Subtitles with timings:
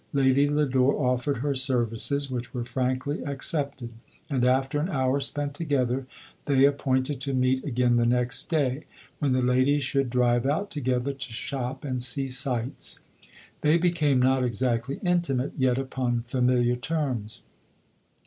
[0.13, 3.91] Lady Lodore offered her ser vices, which were frankly accepted;
[4.31, 6.07] and after an hour spent together,
[6.45, 8.81] they appointed to meet again the next dav,
[9.19, 12.99] when the ladies should drive out together to shop and see sights.
[13.61, 17.43] They became not exactly intimate, yet upon familiar terms.